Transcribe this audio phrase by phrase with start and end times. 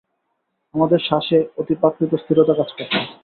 [0.75, 2.97] আমাদের শ্বাসে অতিপ্রাকৃত স্থিরতা কাজ করছে।